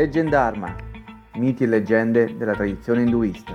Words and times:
Legend 0.00 0.30
Dharma, 0.30 0.74
miti 1.34 1.64
e 1.64 1.66
leggende 1.66 2.34
della 2.34 2.54
tradizione 2.54 3.02
induista. 3.02 3.52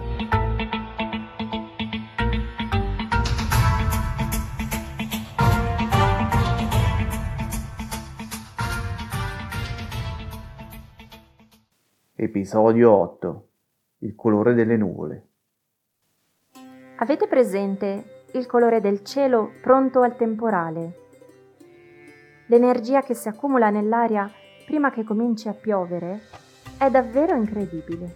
Episodio 12.13 12.91
8 12.91 13.47
Il 14.01 14.13
colore 14.13 14.53
delle 14.53 14.77
nuvole. 14.77 15.27
Avete 16.97 17.27
presente 17.27 18.27
il 18.33 18.45
colore 18.45 18.81
del 18.81 19.03
cielo 19.03 19.49
pronto 19.63 20.03
al 20.03 20.15
temporale? 20.15 20.93
L'energia 22.49 23.01
che 23.01 23.15
si 23.15 23.27
accumula 23.29 23.71
nell'aria 23.71 24.31
prima 24.65 24.91
che 24.91 25.03
cominci 25.03 25.47
a 25.47 25.53
piovere 25.53 26.21
è 26.77 26.89
davvero 26.89 27.35
incredibile. 27.35 28.13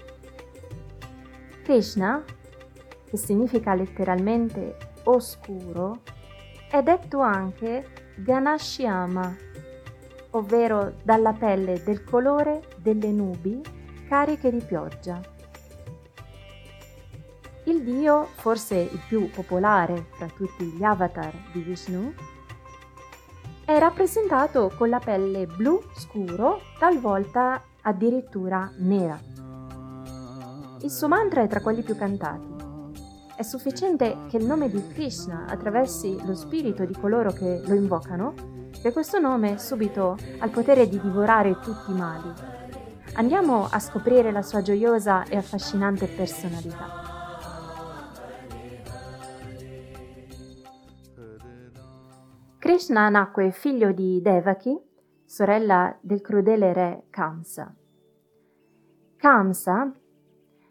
Krishna, 1.64 2.24
che 3.06 3.18
significa 3.18 3.74
letteralmente 3.76 4.76
oscuro, 5.04 6.02
è 6.70 6.82
detto 6.82 7.20
anche 7.20 8.14
Ganashyama, 8.16 9.36
ovvero 10.32 10.94
dalla 11.04 11.34
pelle 11.34 11.82
del 11.84 12.04
colore 12.04 12.64
delle 12.78 13.12
nubi 13.12 13.62
cariche 14.08 14.52
di 14.52 14.62
pioggia. 14.62 15.22
Il 17.66 17.84
dio, 17.84 18.26
forse 18.36 18.76
il 18.76 19.02
più 19.08 19.30
popolare 19.30 20.08
fra 20.18 20.28
tutti 20.28 20.66
gli 20.66 20.84
avatar 20.84 21.32
di 21.52 21.62
Vishnu, 21.62 22.14
è 23.70 23.78
rappresentato 23.78 24.72
con 24.76 24.90
la 24.90 24.98
pelle 24.98 25.46
blu 25.46 25.80
scuro, 25.94 26.60
talvolta 26.80 27.62
addirittura 27.84 28.72
nera. 28.80 29.20
Il 30.82 30.90
suo 30.90 31.08
mantra 31.08 31.44
è 31.44 31.48
tra 31.48 31.62
quelli 31.62 31.84
più 31.84 31.96
cantati. 31.96 32.48
È 33.36 33.44
sufficiente 33.44 34.26
che 34.28 34.38
il 34.38 34.46
nome 34.46 34.72
di 34.72 34.88
Krishna 34.88 35.46
attraversi 35.48 36.18
lo 36.26 36.34
spirito 36.34 36.84
di 36.84 36.96
coloro 37.00 37.32
che 37.32 37.62
lo 37.64 37.76
invocano, 37.76 38.34
che 38.82 38.92
questo 38.92 39.20
nome 39.20 39.60
subito 39.60 40.18
ha 40.40 40.46
il 40.46 40.52
potere 40.52 40.90
di 40.90 41.00
divorare 41.00 41.60
tutti 41.60 41.92
i 41.92 41.96
mali. 41.96 42.34
Andiamo 43.14 43.68
a 43.70 43.78
scoprire 43.78 44.32
la 44.32 44.42
sua 44.42 44.64
gioiosa 44.64 45.26
e 45.26 45.38
affascinante 45.38 46.08
personalità. 46.08 47.09
Krishna 52.70 53.10
nacque 53.10 53.50
figlio 53.50 53.92
di 53.92 54.22
Devaki, 54.22 54.80
sorella 55.26 55.98
del 56.02 56.22
crudele 56.22 56.72
re 56.72 57.06
Kamsa. 57.10 57.74
Kamsa, 59.18 59.92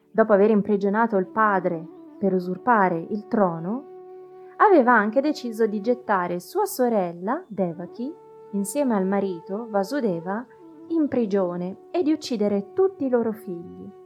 dopo 0.09 0.33
aver 0.33 0.51
imprigionato 0.51 1.17
il 1.17 1.27
padre 1.27 1.85
per 2.17 2.35
usurpare 2.35 3.01
il 3.01 3.27
trono, 3.27 4.53
aveva 4.59 4.93
anche 4.93 5.21
deciso 5.21 5.67
di 5.67 5.81
gettare 5.81 6.39
sua 6.39 6.67
sorella 6.67 7.45
Devaki, 7.49 8.15
insieme 8.53 8.95
al 8.95 9.05
marito 9.05 9.67
Vasudeva, 9.69 10.47
in 10.91 11.09
prigione 11.09 11.89
e 11.91 12.05
di 12.05 12.13
uccidere 12.13 12.75
tutti 12.75 13.07
i 13.07 13.11
loro 13.11 13.33
figli 13.33 13.98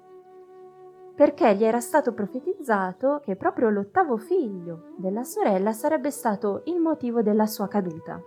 perché 1.14 1.55
gli 1.55 1.64
era 1.64 1.80
stato 1.80 2.12
profetizzato 2.12 3.20
che 3.22 3.36
proprio 3.36 3.68
l'ottavo 3.68 4.16
figlio 4.16 4.94
della 4.96 5.24
sorella 5.24 5.72
sarebbe 5.72 6.10
stato 6.10 6.62
il 6.64 6.80
motivo 6.80 7.22
della 7.22 7.46
sua 7.46 7.68
caduta. 7.68 8.20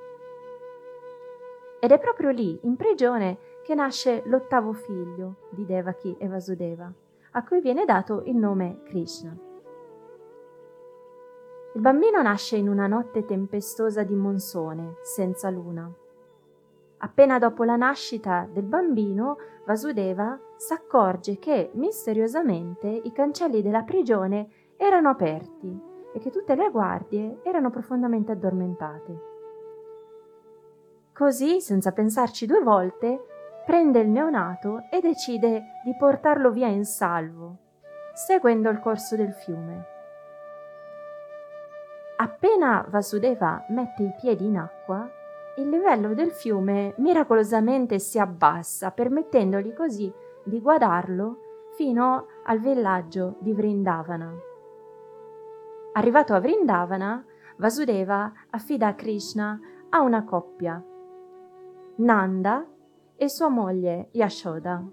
Ed 1.80 1.92
è 1.92 2.00
proprio 2.00 2.30
lì, 2.30 2.58
in 2.64 2.76
prigione, 2.76 3.38
che 3.64 3.76
nasce 3.76 4.22
l'ottavo 4.26 4.74
figlio 4.74 5.36
di 5.50 5.66
Devaki 5.66 6.16
e 6.20 6.28
Vasudeva, 6.28 6.92
a 7.32 7.44
cui 7.44 7.60
viene 7.62 7.86
dato 7.86 8.22
il 8.26 8.36
nome 8.36 8.82
Krishna. 8.86 9.36
Il 11.74 11.82
bambino 11.82 12.22
nasce 12.22 12.56
in 12.56 12.70
una 12.70 12.88
notte 12.88 13.26
tempestosa 13.26 14.04
di 14.04 14.16
monsone, 14.16 14.96
senza 15.02 15.50
luna. 15.50 15.92
Appena 17.06 17.38
dopo 17.38 17.64
la 17.64 17.76
nascita 17.76 18.48
del 18.52 18.64
bambino, 18.64 19.38
Vasudeva 19.64 20.40
s'accorge 20.58 21.38
che 21.38 21.70
misteriosamente 21.76 22.88
i 22.88 23.12
cancelli 23.12 23.62
della 23.62 23.84
prigione 23.84 24.48
erano 24.76 25.10
aperti 25.10 25.80
e 26.12 26.20
che 26.20 26.32
tutte 26.32 26.56
le 26.56 26.72
guardie 26.72 27.42
erano 27.44 27.70
profondamente 27.70 28.32
addormentate. 28.32 29.20
Così, 31.14 31.62
senza 31.62 31.92
pensarci 31.92 32.48
due 32.48 32.62
volte, 32.62 33.24
prende 33.68 34.00
il 34.00 34.10
neonato 34.10 34.88
e 34.90 35.00
decide 35.00 35.82
di 35.84 35.96
portarlo 35.96 36.50
via 36.50 36.68
in 36.68 36.86
salvo, 36.86 37.58
seguendo 38.16 38.68
il 38.72 38.80
corso 38.80 39.16
del 39.16 39.32
fiume. 39.32 39.86
Appena 42.18 42.84
Vasudeva 42.90 43.64
mette 43.70 44.02
i 44.02 44.14
piedi 44.20 44.46
in 44.46 44.58
acqua, 44.58 45.08
il 45.58 45.70
livello 45.70 46.14
del 46.14 46.32
fiume 46.32 46.94
miracolosamente 46.98 48.00
si 48.00 48.20
abbassa, 48.20 48.92
permettendogli 48.92 49.74
così 49.74 50.12
di 50.44 50.60
guadarlo 50.60 51.40
fino 51.76 52.28
al 52.44 52.60
villaggio 52.60 53.36
di 53.40 53.54
Vrindavana. 53.54 54.34
Arrivato 55.94 56.34
a 56.34 56.40
Vrindavana, 56.40 57.26
Vasudeva 57.58 58.32
affida 58.50 58.96
Krishna 58.96 59.58
a 59.90 60.02
una 60.02 60.26
coppia, 60.26 60.84
Nanda 61.98 62.66
e 63.16 63.30
sua 63.30 63.48
moglie 63.48 64.10
Yashoda. 64.12 64.84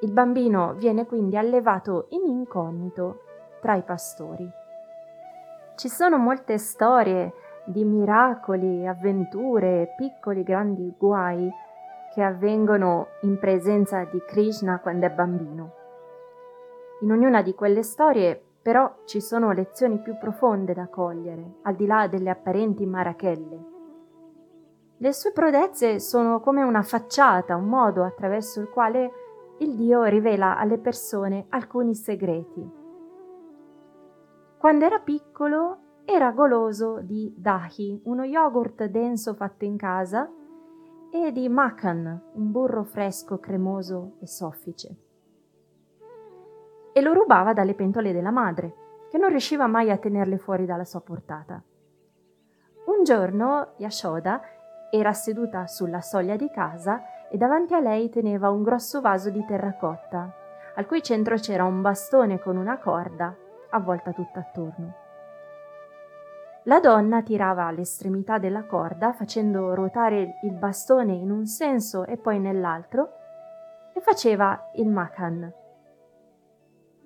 Il 0.00 0.10
bambino 0.10 0.72
viene 0.72 1.04
quindi 1.04 1.36
allevato 1.36 2.06
in 2.10 2.26
incognito 2.26 3.24
tra 3.60 3.74
i 3.74 3.82
pastori. 3.82 4.48
Ci 5.76 5.88
sono 5.88 6.16
molte 6.16 6.56
storie 6.56 7.32
di 7.64 7.84
miracoli, 7.84 8.86
avventure, 8.86 9.94
piccoli 9.96 10.42
grandi 10.42 10.94
guai 10.96 11.50
che 12.14 12.22
avvengono 12.22 13.08
in 13.22 13.38
presenza 13.38 14.04
di 14.04 14.22
Krishna 14.26 14.78
quando 14.80 15.06
è 15.06 15.10
bambino. 15.10 15.72
In 17.00 17.10
ognuna 17.10 17.42
di 17.42 17.54
quelle 17.54 17.82
storie 17.82 18.40
però 18.62 19.02
ci 19.04 19.20
sono 19.20 19.52
lezioni 19.52 19.98
più 19.98 20.16
profonde 20.16 20.72
da 20.72 20.88
cogliere, 20.88 21.56
al 21.62 21.74
di 21.74 21.86
là 21.86 22.06
delle 22.06 22.30
apparenti 22.30 22.86
marachelle. 22.86 23.72
Le 24.96 25.12
sue 25.12 25.32
prodezze 25.32 26.00
sono 26.00 26.40
come 26.40 26.62
una 26.62 26.82
facciata, 26.82 27.56
un 27.56 27.66
modo 27.66 28.04
attraverso 28.04 28.60
il 28.60 28.70
quale 28.70 29.10
il 29.58 29.74
Dio 29.74 30.04
rivela 30.04 30.56
alle 30.56 30.78
persone 30.78 31.46
alcuni 31.50 31.94
segreti. 31.94 32.82
Quando 34.56 34.84
era 34.84 34.98
piccolo 34.98 35.78
era 36.04 36.32
goloso 36.32 37.00
di 37.00 37.32
dahi, 37.36 38.02
uno 38.04 38.24
yogurt 38.24 38.84
denso 38.84 39.34
fatto 39.34 39.64
in 39.64 39.76
casa, 39.76 40.30
e 41.10 41.32
di 41.32 41.48
makan, 41.48 42.22
un 42.32 42.50
burro 42.50 42.82
fresco, 42.84 43.38
cremoso 43.38 44.16
e 44.20 44.26
soffice. 44.26 44.96
E 46.92 47.00
lo 47.00 47.12
rubava 47.12 47.52
dalle 47.52 47.74
pentole 47.74 48.12
della 48.12 48.30
madre, 48.30 48.74
che 49.08 49.16
non 49.16 49.30
riusciva 49.30 49.66
mai 49.66 49.90
a 49.90 49.96
tenerle 49.96 50.38
fuori 50.38 50.66
dalla 50.66 50.84
sua 50.84 51.00
portata. 51.00 51.62
Un 52.86 53.04
giorno 53.04 53.74
Yashoda 53.76 54.42
era 54.90 55.12
seduta 55.12 55.66
sulla 55.66 56.00
soglia 56.00 56.36
di 56.36 56.50
casa 56.50 57.28
e 57.30 57.36
davanti 57.36 57.74
a 57.74 57.80
lei 57.80 58.10
teneva 58.10 58.50
un 58.50 58.62
grosso 58.62 59.00
vaso 59.00 59.30
di 59.30 59.44
terracotta, 59.46 60.34
al 60.74 60.86
cui 60.86 61.02
centro 61.02 61.36
c'era 61.36 61.64
un 61.64 61.80
bastone 61.80 62.40
con 62.40 62.56
una 62.56 62.78
corda 62.78 63.34
avvolta 63.70 64.12
tutta 64.12 64.40
attorno. 64.40 65.03
La 66.66 66.80
donna 66.80 67.22
tirava 67.22 67.70
l'estremità 67.70 68.38
della 68.38 68.64
corda 68.64 69.12
facendo 69.12 69.74
ruotare 69.74 70.38
il 70.44 70.54
bastone 70.54 71.12
in 71.12 71.30
un 71.30 71.44
senso 71.44 72.06
e 72.06 72.16
poi 72.16 72.38
nell'altro 72.38 73.10
e 73.92 74.00
faceva 74.00 74.70
il 74.76 74.88
makan. 74.88 75.52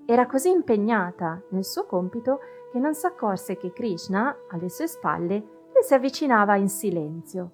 Era 0.06 0.26
così 0.26 0.50
impegnata 0.50 1.42
nel 1.50 1.64
suo 1.64 1.86
compito 1.86 2.38
che 2.70 2.78
non 2.78 2.94
si 2.94 3.06
accorse 3.06 3.56
che 3.56 3.72
Krishna, 3.72 4.34
alle 4.50 4.68
sue 4.68 4.86
spalle, 4.86 5.34
le 5.74 5.82
si 5.82 5.92
avvicinava 5.92 6.54
in 6.54 6.68
silenzio. 6.68 7.50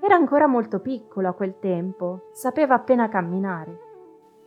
Era 0.00 0.14
ancora 0.14 0.46
molto 0.46 0.80
piccolo 0.80 1.28
a 1.28 1.34
quel 1.34 1.58
tempo, 1.58 2.30
sapeva 2.32 2.74
appena 2.74 3.08
camminare. 3.08 3.78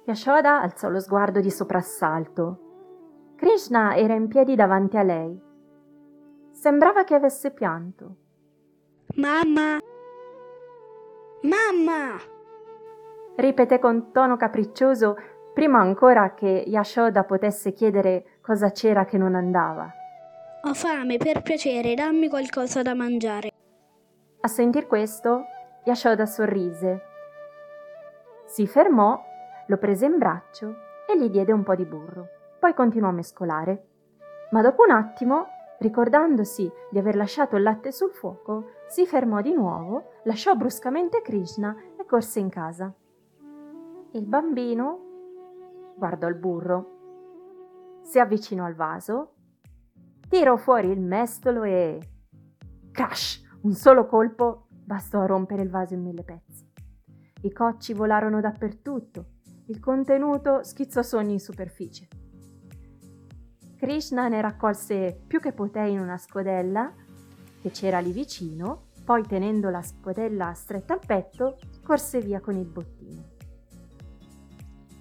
Yashoda 0.05 0.61
alzò 0.61 0.89
lo 0.89 0.99
sguardo 0.99 1.39
di 1.41 1.51
soprassalto. 1.51 3.33
Krishna 3.35 3.95
era 3.95 4.15
in 4.15 4.27
piedi 4.27 4.55
davanti 4.55 4.97
a 4.97 5.03
lei 5.03 5.49
Sembrava 6.61 7.03
che 7.03 7.15
avesse 7.15 7.49
pianto. 7.49 8.15
Mamma! 9.15 9.79
Mamma! 11.41 12.19
ripeté 13.37 13.79
con 13.79 14.11
tono 14.11 14.37
capriccioso 14.37 15.17
prima 15.55 15.79
ancora 15.79 16.35
che 16.35 16.63
Yashoda 16.67 17.23
potesse 17.23 17.73
chiedere 17.73 18.37
cosa 18.41 18.69
c'era 18.69 19.05
che 19.05 19.17
non 19.17 19.33
andava. 19.33 19.91
Ho 20.65 20.73
fame, 20.75 21.17
per 21.17 21.41
piacere, 21.41 21.95
dammi 21.95 22.29
qualcosa 22.29 22.83
da 22.83 22.93
mangiare. 22.93 23.49
A 24.41 24.47
sentir 24.47 24.85
questo, 24.85 25.45
Yashoda 25.85 26.27
sorrise. 26.27 27.01
Si 28.45 28.67
fermò, 28.67 29.19
lo 29.65 29.77
prese 29.77 30.05
in 30.05 30.19
braccio 30.19 30.75
e 31.07 31.17
gli 31.17 31.31
diede 31.31 31.53
un 31.53 31.63
po' 31.63 31.73
di 31.73 31.85
burro. 31.85 32.27
Poi 32.59 32.75
continuò 32.75 33.09
a 33.09 33.13
mescolare. 33.13 33.85
Ma 34.51 34.61
dopo 34.61 34.83
un 34.83 34.91
attimo, 34.91 35.47
ricordandosi 35.81 36.71
di 36.91 36.99
aver 36.99 37.15
lasciato 37.15 37.55
il 37.55 37.63
latte 37.63 37.91
sul 37.91 38.11
fuoco, 38.11 38.69
si 38.87 39.05
fermò 39.07 39.41
di 39.41 39.51
nuovo, 39.51 40.11
lasciò 40.25 40.53
bruscamente 40.53 41.21
Krishna 41.21 41.75
e 41.99 42.05
corse 42.05 42.39
in 42.39 42.49
casa. 42.49 42.93
Il 44.11 44.25
bambino 44.27 45.93
guardò 45.95 46.27
il 46.27 46.35
burro, 46.35 48.01
si 48.03 48.19
avvicinò 48.19 48.65
al 48.65 48.75
vaso, 48.75 49.33
tirò 50.29 50.55
fuori 50.55 50.89
il 50.89 51.01
mestolo 51.01 51.63
e... 51.63 51.99
Crash! 52.91 53.49
Un 53.61 53.73
solo 53.73 54.05
colpo 54.05 54.67
bastò 54.69 55.21
a 55.21 55.25
rompere 55.25 55.63
il 55.63 55.69
vaso 55.69 55.93
in 55.95 56.01
mille 56.01 56.23
pezzi. 56.23 56.67
I 57.41 57.51
cocci 57.51 57.93
volarono 57.93 58.39
dappertutto, 58.39 59.25
il 59.67 59.79
contenuto 59.79 60.63
schizzò 60.63 61.01
su 61.01 61.15
ogni 61.15 61.39
superficie. 61.39 62.07
Krishna 63.81 64.27
ne 64.27 64.41
raccolse 64.41 65.19
più 65.25 65.39
che 65.39 65.53
poté 65.53 65.79
in 65.79 65.99
una 65.99 66.15
scodella 66.15 66.93
che 67.59 67.71
c'era 67.71 67.97
lì 67.97 68.11
vicino, 68.11 68.89
poi 69.03 69.25
tenendo 69.25 69.71
la 69.71 69.81
scodella 69.81 70.53
stretta 70.53 70.93
al 70.93 70.99
petto, 71.03 71.57
corse 71.83 72.21
via 72.21 72.39
con 72.41 72.55
il 72.57 72.67
bottino. 72.67 73.23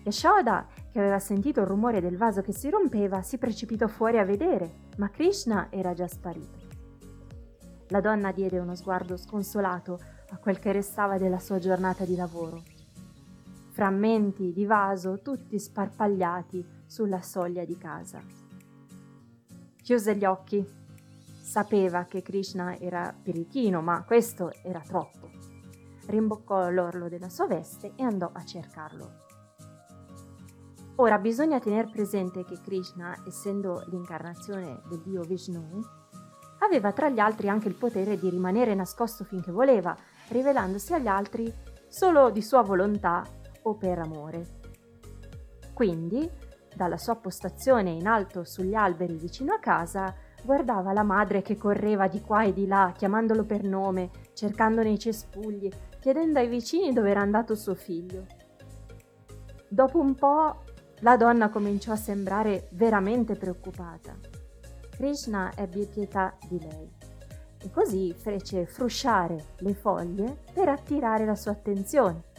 Yashoda, 0.03 0.67
che 0.91 0.99
aveva 0.99 1.19
sentito 1.19 1.61
il 1.61 1.67
rumore 1.67 2.01
del 2.01 2.17
vaso 2.17 2.41
che 2.41 2.55
si 2.55 2.71
rompeva, 2.71 3.21
si 3.21 3.37
precipitò 3.37 3.87
fuori 3.87 4.17
a 4.17 4.25
vedere, 4.25 4.89
ma 4.97 5.11
Krishna 5.11 5.67
era 5.69 5.93
già 5.93 6.09
sparito. 6.09 6.59
La 7.89 8.01
donna 8.01 8.33
diede 8.33 8.59
uno 8.59 8.75
sguardo 8.75 9.19
sconsolato 9.19 10.01
a 10.31 10.39
quel 10.39 10.59
che 10.59 10.73
restava 10.73 11.19
della 11.19 11.39
sua 11.39 11.59
giornata 11.59 12.07
di 12.07 12.17
lavoro. 12.17 12.63
Frammenti 13.73 14.55
di 14.55 14.65
vaso 14.65 15.21
tutti 15.21 15.59
sparpagliati 15.59 16.67
sulla 16.87 17.21
soglia 17.21 17.67
di 17.67 17.77
casa. 17.77 18.40
Chiuse 19.91 20.15
gli 20.15 20.25
occhi. 20.25 20.65
Sapeva 21.43 22.05
che 22.05 22.23
Krishna 22.23 22.79
era 22.79 23.13
perichino, 23.21 23.83
ma 23.83 24.05
questo 24.05 24.53
era 24.63 24.79
troppo. 24.79 25.29
Rimboccò 26.07 26.71
l'orlo 26.71 27.09
della 27.09 27.29
sua 27.29 27.49
veste 27.49 27.95
e 27.97 28.05
andò 28.05 28.31
a 28.33 28.45
cercarlo. 28.45 29.13
Ora 30.95 31.19
bisogna 31.19 31.59
tenere 31.59 31.91
presente 31.91 32.45
che 32.45 32.61
Krishna, 32.63 33.21
essendo 33.27 33.83
l'incarnazione 33.89 34.81
del 34.89 35.01
dio 35.01 35.23
Vishnu, 35.23 35.81
aveva 36.61 36.93
tra 36.93 37.09
gli 37.09 37.19
altri 37.19 37.49
anche 37.49 37.67
il 37.67 37.75
potere 37.75 38.17
di 38.17 38.31
rimanere 38.31 38.77
nascosto 38.77 39.25
finché 39.25 39.51
voleva, 39.51 39.97
rivelandosi 40.29 40.93
agli 40.93 41.09
altri 41.09 41.53
solo 41.89 42.31
di 42.31 42.43
sua 42.43 42.63
volontà 42.63 43.27
o 43.63 43.75
per 43.75 43.99
amore. 43.99 44.61
Quindi, 45.75 46.31
dalla 46.81 46.97
sua 46.97 47.17
postazione 47.17 47.91
in 47.91 48.07
alto 48.07 48.43
sugli 48.43 48.73
alberi 48.73 49.17
vicino 49.17 49.53
a 49.53 49.59
casa, 49.59 50.15
guardava 50.43 50.95
la 50.95 51.03
madre 51.03 51.43
che 51.43 51.59
correva 51.59 52.09
di 52.09 52.23
qua 52.23 52.45
e 52.45 52.55
di 52.55 52.67
là, 52.67 52.95
chiamandolo 52.97 53.45
per 53.45 53.65
nome, 53.65 54.09
cercando 54.33 54.83
nei 54.83 54.99
cespugli, 54.99 55.71
chiedendo 55.99 56.39
ai 56.39 56.49
vicini 56.49 56.95
dove 56.95 57.11
era 57.11 57.21
andato 57.21 57.55
suo 57.55 57.75
figlio. 57.75 58.25
Dopo 59.69 60.01
un 60.01 60.15
po' 60.15 60.63
La 61.03 61.17
donna 61.17 61.49
cominciò 61.49 61.93
a 61.93 61.97
sembrare 61.97 62.69
veramente 62.73 63.35
preoccupata. 63.35 64.15
Krishna 64.91 65.51
ebbe 65.57 65.87
pietà 65.87 66.37
di 66.47 66.61
lei 66.61 66.93
e 67.63 67.71
così 67.71 68.15
fece 68.15 68.67
frusciare 68.67 69.55
le 69.61 69.75
foglie 69.75 70.43
per 70.53 70.69
attirare 70.69 71.25
la 71.25 71.35
sua 71.35 71.53
attenzione. 71.53 72.30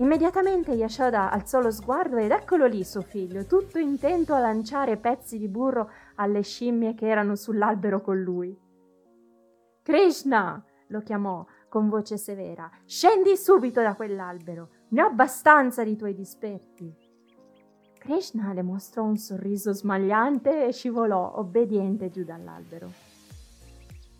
Immediatamente 0.00 0.72
Yashoda 0.72 1.30
alzò 1.30 1.60
lo 1.60 1.70
sguardo 1.70 2.16
ed 2.16 2.30
eccolo 2.30 2.66
lì 2.66 2.82
suo 2.84 3.02
figlio, 3.02 3.44
tutto 3.44 3.78
intento 3.78 4.32
a 4.32 4.38
lanciare 4.38 4.96
pezzi 4.96 5.36
di 5.36 5.46
burro 5.46 5.90
alle 6.14 6.40
scimmie 6.40 6.94
che 6.94 7.06
erano 7.06 7.36
sull'albero 7.36 8.00
con 8.00 8.18
lui. 8.18 8.58
Krishna! 9.82 10.64
lo 10.88 11.02
chiamò 11.02 11.44
con 11.68 11.88
voce 11.88 12.16
severa. 12.16 12.68
Scendi 12.84 13.36
subito 13.36 13.82
da 13.82 13.94
quell'albero. 13.94 14.70
Ne 14.88 15.02
ho 15.02 15.06
abbastanza 15.06 15.84
di 15.84 15.94
tuoi 15.96 16.14
dispetti. 16.14 16.92
Krishna 17.98 18.54
le 18.54 18.62
mostrò 18.62 19.04
un 19.04 19.18
sorriso 19.18 19.72
smagliante 19.72 20.66
e 20.66 20.72
scivolò 20.72 21.34
obbediente 21.36 22.08
giù 22.08 22.24
dall'albero. 22.24 22.90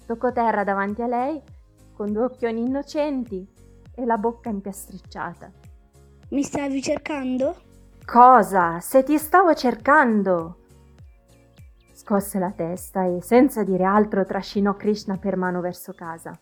Toccò 0.06 0.30
terra 0.30 0.62
davanti 0.62 1.00
a 1.02 1.06
lei 1.06 1.42
con 1.94 2.12
due 2.12 2.24
occhioni 2.24 2.60
innocenti 2.60 3.48
e 3.94 4.04
la 4.04 4.18
bocca 4.18 4.50
impiastricciata. 4.50 5.69
Mi 6.30 6.44
stavi 6.44 6.80
cercando? 6.80 7.56
Cosa? 8.06 8.78
Se 8.78 9.02
ti 9.02 9.18
stavo 9.18 9.52
cercando! 9.52 10.58
Scosse 11.92 12.38
la 12.38 12.52
testa 12.52 13.04
e 13.04 13.20
senza 13.20 13.64
dire 13.64 13.82
altro 13.82 14.24
trascinò 14.24 14.76
Krishna 14.76 15.16
per 15.16 15.36
mano 15.36 15.60
verso 15.60 15.92
casa. 15.92 16.32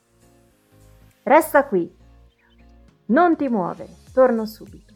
Resta 1.22 1.64
qui. 1.64 1.90
Non 3.06 3.36
ti 3.36 3.48
muovere, 3.48 3.88
torno 4.12 4.44
subito. 4.44 4.92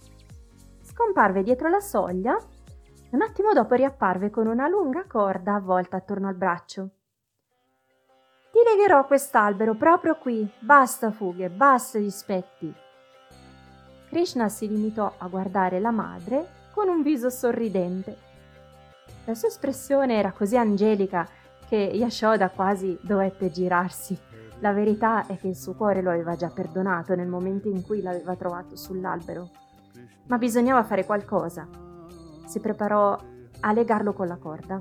Scomparve 0.83 1.43
dietro 1.43 1.71
la 1.71 1.81
soglia 1.81 2.37
e 2.37 3.09
un 3.13 3.23
attimo 3.23 3.55
dopo 3.55 3.75
riapparve 3.75 4.29
con 4.29 4.47
una 4.47 4.69
lunga 4.69 5.07
corda 5.07 5.55
avvolta 5.55 5.97
attorno 5.97 6.29
al 6.29 6.35
braccio. 6.35 6.91
Ti 8.51 8.59
legherò 8.63 9.07
quest'albero 9.07 9.75
proprio 9.75 10.17
qui. 10.17 10.47
Basta 10.61 11.11
fughe, 11.11 11.49
basta 11.49 11.99
dispetti. 11.99 12.82
Krishna 14.13 14.51
si 14.51 14.69
limitò 14.69 15.11
a 15.17 15.27
guardare 15.27 15.81
la 15.81 15.91
madre 15.91 16.47
con 16.75 16.89
un 16.89 17.03
viso 17.03 17.31
sorridente. 17.31 18.17
La 19.25 19.35
sua 19.35 19.49
espressione 19.49 20.19
era 20.19 20.33
così 20.33 20.59
angelica 20.59 21.27
che 21.67 21.77
Yashoda 21.77 22.51
quasi 22.51 22.99
dovette 23.01 23.51
girarsi 23.51 24.19
la 24.63 24.73
verità 24.73 25.27
è 25.27 25.37
che 25.39 25.49
il 25.49 25.57
suo 25.57 25.75
cuore 25.75 26.03
lo 26.03 26.11
aveva 26.11 26.37
già 26.37 26.49
perdonato 26.49 27.17
nel 27.17 27.27
momento 27.27 27.67
in 27.67 27.83
cui 27.83 28.01
l'aveva 28.01 28.37
trovato 28.37 28.77
sull'albero. 28.77 29.49
Ma 30.29 30.39
bisognava 30.39 30.85
fare 30.85 31.05
qualcosa. 31.05 31.67
Si 32.47 32.61
preparò 32.61 33.19
a 33.59 33.73
legarlo 33.73 34.13
con 34.13 34.29
la 34.29 34.37
corda. 34.37 34.81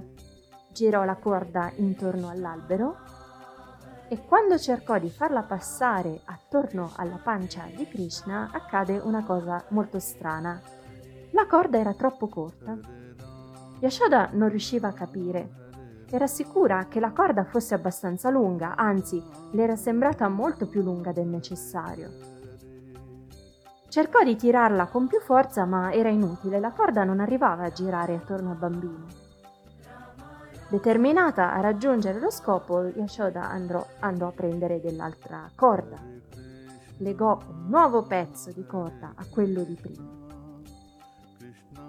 Girò 0.71 1.03
la 1.03 1.15
corda 1.15 1.71
intorno 1.77 2.29
all'albero 2.29 2.97
e 4.11 4.25
quando 4.27 4.59
cercò 4.59 4.99
di 4.99 5.09
farla 5.09 5.43
passare 5.43 6.19
attorno 6.25 6.91
alla 6.97 7.19
pancia 7.23 7.63
di 7.73 7.87
Krishna 7.87 8.49
accade 8.51 8.97
una 8.97 9.23
cosa 9.23 9.63
molto 9.69 9.99
strana. 9.99 10.61
La 11.31 11.47
corda 11.47 11.77
era 11.77 11.93
troppo 11.93 12.27
corta. 12.27 12.77
Yashoda 13.79 14.31
non 14.33 14.49
riusciva 14.49 14.89
a 14.89 14.93
capire 14.93 15.59
era 16.13 16.27
sicura 16.27 16.87
che 16.89 16.99
la 16.99 17.11
corda 17.11 17.45
fosse 17.45 17.73
abbastanza 17.73 18.29
lunga, 18.29 18.75
anzi, 18.75 19.23
le 19.51 19.63
era 19.63 19.77
sembrata 19.77 20.27
molto 20.27 20.67
più 20.67 20.81
lunga 20.81 21.13
del 21.13 21.27
necessario. 21.27 22.09
Cercò 23.87 24.21
di 24.21 24.35
tirarla 24.35 24.87
con 24.87 25.07
più 25.07 25.21
forza, 25.21 25.63
ma 25.63 25.93
era 25.93 26.09
inutile, 26.09 26.59
la 26.59 26.71
corda 26.71 27.05
non 27.05 27.21
arrivava 27.21 27.63
a 27.63 27.71
girare 27.71 28.15
attorno 28.15 28.51
al 28.51 28.57
bambino. 28.57 29.20
Determinata 30.71 31.51
a 31.51 31.59
raggiungere 31.59 32.17
lo 32.17 32.29
scopo, 32.29 32.83
Yashoda 32.83 33.49
andò, 33.49 33.85
andò 33.99 34.27
a 34.27 34.31
prendere 34.31 34.79
dell'altra 34.79 35.51
corda. 35.53 35.97
Legò 36.99 37.37
un 37.45 37.67
nuovo 37.67 38.03
pezzo 38.03 38.53
di 38.53 38.65
corda 38.65 39.11
a 39.13 39.25
quello 39.29 39.63
di 39.63 39.75
prima. 39.75 40.07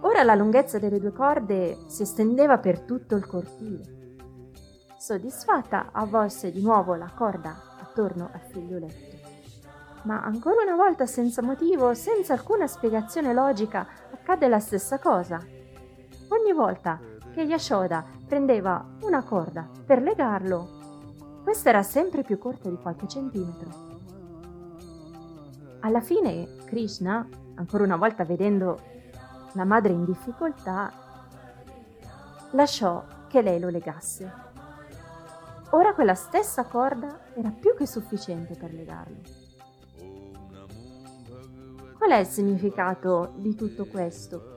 Ora 0.01 0.25
la 0.25 0.35
lunghezza 0.35 0.81
delle 0.81 0.99
due 0.99 1.13
corde 1.13 1.79
si 1.87 2.03
estendeva 2.03 2.59
per 2.59 2.81
tutto 2.81 3.15
il 3.15 3.25
cortile. 3.25 4.17
Soddisfatta, 4.99 5.91
avvolse 5.93 6.51
di 6.51 6.61
nuovo 6.61 6.97
la 6.97 7.13
corda 7.15 7.57
attorno 7.81 8.31
al 8.33 8.41
figlioletto. 8.51 9.17
Ma 10.03 10.25
ancora 10.25 10.65
una 10.65 10.75
volta 10.75 11.07
senza 11.07 11.41
motivo, 11.41 11.95
senza 11.95 12.33
alcuna 12.33 12.67
spiegazione 12.67 13.33
logica, 13.33 13.87
accadde 14.13 14.49
la 14.49 14.59
stessa 14.59 14.99
cosa. 14.99 15.41
Ogni 16.31 16.53
volta 16.53 16.99
che 17.33 17.43
Yashoda 17.43 18.05
prendeva 18.27 18.85
una 19.03 19.23
corda 19.23 19.69
per 19.85 20.03
legarlo, 20.03 20.81
questa 21.43 21.71
era 21.71 21.83
sempre 21.83 22.23
più 22.23 22.39
corta 22.39 22.69
di 22.69 22.77
qualche 22.77 23.09
centimetro. 23.09 23.91
Alla 25.81 26.01
fine 26.01 26.57
Krishna, 26.65 27.27
ancora 27.57 27.85
una 27.85 27.97
volta 27.97 28.25
vedendo 28.25 28.81
la 29.53 29.65
madre 29.65 29.93
in 29.93 30.05
difficoltà, 30.05 30.93
lasciò 32.53 33.05
che 33.27 33.43
lei 33.43 33.59
lo 33.59 33.69
legasse. 33.69 34.33
Ora 35.71 35.95
quella 35.95 36.15
stessa 36.15 36.65
corda 36.65 37.21
era 37.35 37.51
più 37.51 37.75
che 37.75 37.87
sufficiente 37.87 38.55
per 38.55 38.73
legarlo. 38.73 39.21
Qual 41.97 42.11
è 42.11 42.19
il 42.19 42.27
significato 42.27 43.33
di 43.37 43.55
tutto 43.55 43.87
questo? 43.87 44.52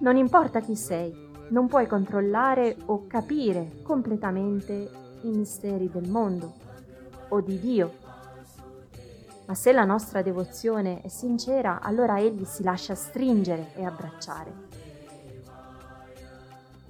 Non 0.00 0.16
importa 0.16 0.60
chi 0.60 0.76
sei, 0.76 1.14
non 1.50 1.66
puoi 1.66 1.86
controllare 1.86 2.74
o 2.86 3.06
capire 3.06 3.82
completamente 3.82 4.88
i 5.22 5.28
misteri 5.28 5.90
del 5.90 6.08
mondo 6.08 6.54
o 7.28 7.40
di 7.42 7.60
Dio, 7.60 7.92
Ma 9.46 9.54
se 9.56 9.72
la 9.72 9.84
nostra 9.84 10.22
devozione 10.22 11.02
è 11.02 11.08
sincera, 11.08 11.80
allora 11.82 12.20
egli 12.20 12.44
si 12.44 12.62
lascia 12.62 12.94
stringere 12.94 13.72
e 13.74 13.84
abbracciare. 13.84 14.52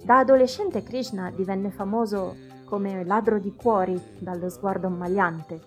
Da 0.04 0.18
adolescente 0.18 0.82
Krishna 0.82 1.30
divenne 1.30 1.70
famoso 1.70 2.36
come 2.66 3.02
ladro 3.04 3.38
di 3.38 3.54
cuori 3.54 3.98
dallo 4.18 4.50
sguardo 4.50 4.88
ammaliante. 4.88 5.60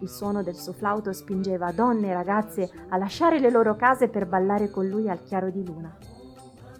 Il 0.00 0.08
suono 0.08 0.42
del 0.42 0.56
suo 0.56 0.72
flauto 0.72 1.12
spingeva 1.12 1.70
donne 1.70 2.08
e 2.08 2.14
ragazze 2.14 2.68
a 2.88 2.96
lasciare 2.96 3.38
le 3.38 3.50
loro 3.50 3.76
case 3.76 4.08
per 4.08 4.26
ballare 4.26 4.70
con 4.70 4.88
lui 4.88 5.08
al 5.08 5.22
chiaro 5.22 5.50
di 5.50 5.64
luna. 5.64 6.13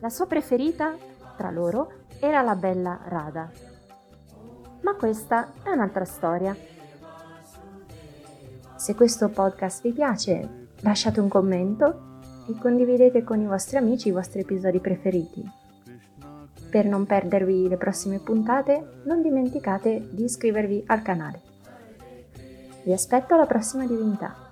La 0.05 0.11
sua 0.11 0.27
preferita 0.27 0.95
tra 1.35 1.51
loro 1.51 1.91
era 2.21 2.43
la 2.43 2.55
bella 2.57 3.01
Radha. 3.07 3.51
Ma 4.83 4.95
questa 4.97 5.51
è 5.63 5.71
un'altra 5.71 6.05
storia. 6.05 6.55
Se 8.77 8.95
questo 8.95 9.31
podcast 9.31 9.81
vi 9.81 9.93
piace, 9.93 10.67
lasciate 10.81 11.21
un 11.21 11.29
commento 11.29 12.21
e 12.47 12.55
condividete 12.61 13.25
con 13.25 13.41
i 13.41 13.47
vostri 13.47 13.79
amici 13.79 14.09
i 14.09 14.13
vostri 14.13 14.41
episodi 14.41 14.79
preferiti. 14.79 15.43
Per 16.69 16.85
non 16.85 17.07
perdervi 17.07 17.67
le 17.67 17.79
prossime 17.79 18.19
puntate, 18.19 19.01
non 19.07 19.23
dimenticate 19.23 20.07
di 20.11 20.25
iscrivervi 20.25 20.85
al 20.89 21.01
canale. 21.01 21.41
Vi 22.83 22.93
aspetto 22.93 23.33
alla 23.33 23.47
prossima 23.47 23.87
divinità. 23.87 24.44